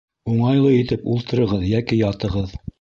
[0.35, 2.61] Уңайлы итеп ултырығыҙ йәки ятығыҙ.